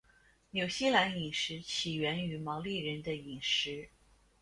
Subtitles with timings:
[0.49, 3.87] 纽西兰饮食起源于毛利人的饮食。